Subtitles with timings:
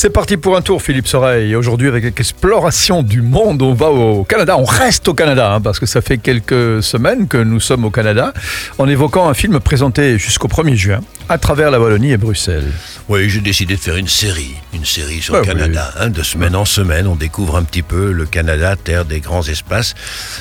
[0.00, 1.56] C'est parti pour un tour, Philippe Soreille.
[1.56, 4.56] Aujourd'hui, avec l'exploration du monde, on va au Canada.
[4.56, 7.90] On reste au Canada, hein, parce que ça fait quelques semaines que nous sommes au
[7.90, 8.32] Canada,
[8.78, 12.70] en évoquant un film présenté jusqu'au 1er juin, à travers la Wallonie et Bruxelles.
[13.08, 15.52] Oui, j'ai décidé de faire une série, une série sur Bah le oui.
[15.52, 15.92] Canada.
[15.98, 16.10] hein.
[16.10, 19.96] de semaine en semaine, on découvre un petit peu le Canada, terre des grands espaces.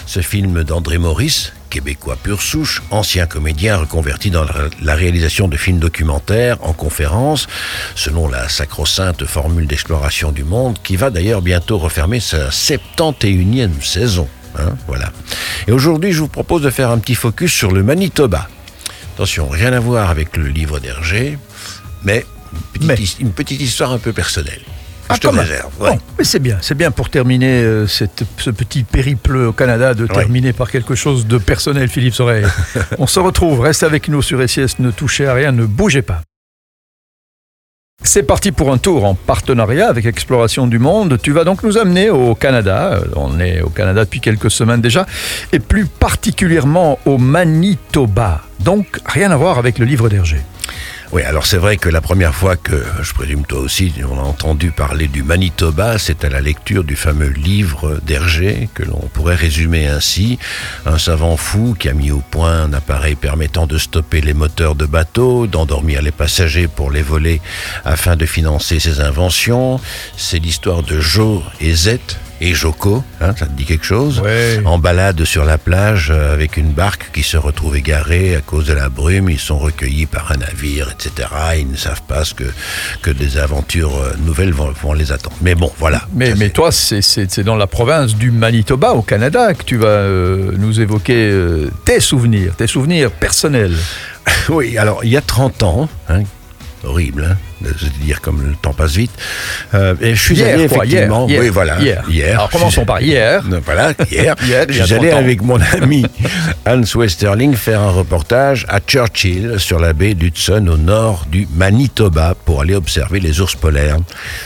[0.06, 4.46] Ce film d'André Maurice, québécois pur souche, ancien comédien reconverti dans
[4.82, 7.48] la, réalisation de films documentaires en conférence,
[7.96, 14.28] selon la sacro-sainte formule d'exploration du monde, qui va d'ailleurs bientôt refermer sa 71e saison.
[14.58, 15.12] hein, voilà.
[15.68, 18.48] Et aujourd'hui, je vous propose de faire un petit focus sur le Manitoba.
[19.16, 21.38] Attention, rien à voir avec le livre d'Hergé,
[22.04, 22.96] mais une petite, Mais.
[22.96, 24.62] his- une petite histoire un peu personnelle.
[25.10, 25.42] Ah, je te quand même.
[25.46, 25.72] réserve.
[25.82, 25.92] ouais.
[25.92, 29.94] Bon, mais c'est bien, c'est bien pour terminer euh, cette- ce petit périple au Canada,
[29.94, 32.46] de terminer par quelque chose de personnel, Philippe Soreille.
[33.00, 36.22] On se retrouve, reste avec nous sur SIS, ne touchez à rien, ne bougez pas.
[38.04, 41.18] C'est parti pour un tour en partenariat avec Exploration du Monde.
[41.22, 42.94] Tu vas donc nous amener au Canada.
[42.94, 45.06] Euh, On est au Canada depuis quelques semaines déjà.
[45.52, 48.44] Et plus particulièrement au Manitoba.
[48.60, 50.38] Donc rien à voir avec le livre d'Hergé.
[51.14, 54.24] Oui, alors c'est vrai que la première fois que, je présume toi aussi, on a
[54.24, 59.36] entendu parler du Manitoba, c'est à la lecture du fameux livre d'Hergé, que l'on pourrait
[59.36, 60.38] résumer ainsi.
[60.86, 64.76] Un savant fou qui a mis au point un appareil permettant de stopper les moteurs
[64.76, 67.40] de bateaux, d'endormir les passagers pour les voler
[67.86, 69.80] afin de financer ses inventions.
[70.18, 72.00] C'est l'histoire de Joe et Z
[72.42, 74.60] et Joko, hein, ça te dit quelque chose Ouais.
[74.66, 78.66] en balade sur la plage euh, avec une barque qui se retrouve égarée à cause
[78.66, 79.30] de la brume.
[79.30, 81.28] Ils sont recueillis par un navire, etc.
[81.60, 82.44] Ils ne savent pas ce que,
[83.02, 85.36] que des aventures euh, nouvelles vont, vont les attendre.
[85.42, 86.04] Mais bon, voilà.
[86.14, 89.88] Mais, Ça, mais toi, c'est- dans la province du Manitoba, au Canada, que tu vas
[89.88, 93.76] euh, nous évoquer euh, tes souvenirs, tes souvenirs personnels.
[94.50, 96.22] Oui, alors il y a 30 ans, hein,
[96.84, 99.12] horrible, hein, de se dire comme le temps passe vite.
[99.74, 101.28] euh, et je suis Hier, allé quoi, effectivement.
[101.28, 101.80] hier, oui, voilà.
[101.80, 102.04] hier.
[102.10, 102.34] Hier.
[102.36, 103.44] Alors, commençons par hier.
[103.66, 104.36] Voilà, hier.
[104.46, 105.24] Hier, je suis allé 30 ans.
[105.24, 106.06] avec mon ami
[106.66, 112.36] Hans Westerling faire un reportage à Churchill sur la baie d'Hudson au nord du Manitoba
[112.46, 113.98] pour aller observer les ours polaires.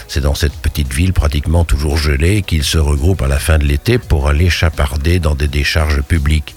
[0.08, 3.66] C'est dans cette petite ville pratiquement toujours gelée qu'ils se regroupent à la fin de
[3.66, 6.56] l'été pour aller chaparder dans des décharges publiques.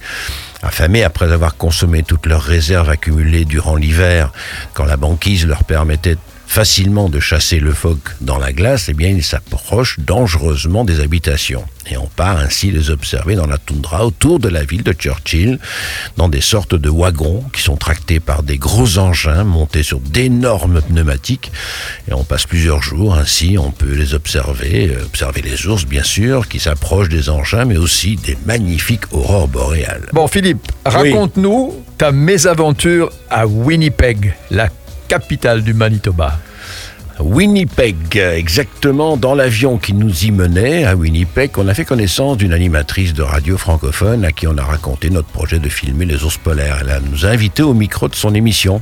[0.63, 4.31] Affamés après avoir consommé toutes leurs réserves accumulées durant l'hiver,
[4.73, 6.17] quand la banquise leur permettait
[6.47, 11.65] facilement de chasser le phoque dans la glace, eh bien ils s'approchent dangereusement des habitations.
[11.89, 15.59] Et on part ainsi les observer dans la toundra autour de la ville de Churchill,
[16.17, 20.81] dans des sortes de wagons qui sont tractés par des gros engins montés sur d'énormes
[20.81, 21.51] pneumatiques.
[22.09, 26.03] Et on passe plusieurs jours ainsi, on peut les observer, euh, observer les ours bien
[26.03, 30.09] sûr, qui s'approchent des engins, mais aussi des magnifiques aurores boréales.
[30.13, 34.69] Bon, Philippe, raconte-nous ta mésaventure à Winnipeg, la
[35.07, 36.39] capitale du Manitoba.
[37.19, 42.51] Winnipeg, exactement dans l'avion qui nous y menait à Winnipeg, on a fait connaissance d'une
[42.51, 46.37] animatrice de radio francophone à qui on a raconté notre projet de filmer les ours
[46.37, 46.79] polaires.
[46.81, 48.81] Elle a- nous a invités au micro de son émission.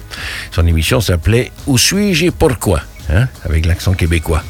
[0.51, 2.81] Son émission s'appelait Où suis-je et pourquoi?
[3.09, 4.44] Hein, avec l'accent québécois.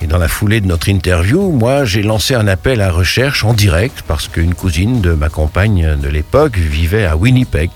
[0.00, 3.54] Et dans la foulée de notre interview, moi, j'ai lancé un appel à recherche en
[3.54, 7.70] direct parce qu'une cousine de ma compagne de l'époque vivait à Winnipeg.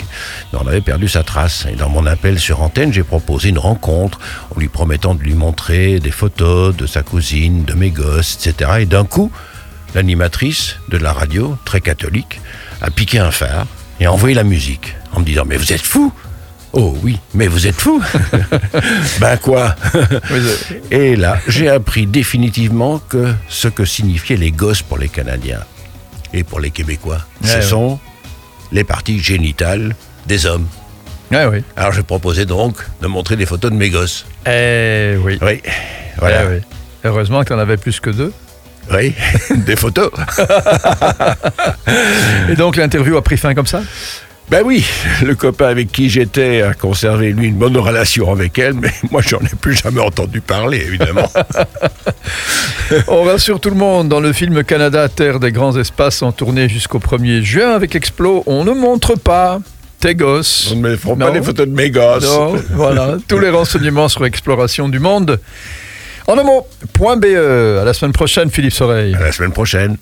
[0.53, 1.66] Mais on avait perdu sa trace.
[1.71, 4.19] Et dans mon appel sur antenne, j'ai proposé une rencontre
[4.55, 8.71] en lui promettant de lui montrer des photos de sa cousine, de mes gosses, etc.
[8.81, 9.31] Et d'un coup,
[9.94, 12.41] l'animatrice de la radio, très catholique,
[12.81, 13.66] a piqué un phare
[14.00, 16.12] et a envoyé la musique en me disant Mais vous êtes fou
[16.72, 18.03] Oh oui, mais vous êtes fou
[19.21, 19.75] Ben quoi
[20.91, 25.60] Et là, j'ai appris définitivement que ce que signifiaient les gosses pour les Canadiens
[26.34, 27.99] et pour les Québécois, ce sont
[28.72, 29.94] les parties génitales
[30.26, 30.66] des hommes.
[31.32, 31.62] Ah oui.
[31.76, 34.26] Alors je proposais donc de montrer des photos de mes gosses.
[34.47, 35.38] Eh oui.
[35.43, 35.62] Oui,
[36.19, 36.44] voilà.
[36.44, 36.60] Eh oui.
[37.05, 38.32] Heureusement que tu en avais plus que deux.
[38.93, 39.15] Oui,
[39.66, 40.10] des photos.
[42.49, 43.82] Et donc l'interview a pris fin comme ça?
[44.48, 44.86] Ben oui,
[45.24, 49.20] le copain avec qui j'étais a conservé lui une bonne relation avec elle, mais moi
[49.20, 51.28] j'en ai plus jamais entendu parler, évidemment.
[53.08, 56.69] On rassure tout le monde, dans le film Canada, Terre des grands espaces en tournée
[56.69, 59.58] jusqu'au 1er juin avec Explo, on ne montre pas
[59.98, 60.70] tes gosses.
[60.72, 62.25] On ne me pas des photos de mes gosses.
[62.25, 65.40] Non, voilà, tous les renseignements sur Exploration du Monde.
[66.28, 67.26] En un mot, point BE,
[67.81, 69.14] à la semaine prochaine Philippe Soreille.
[69.16, 69.96] À la semaine prochaine.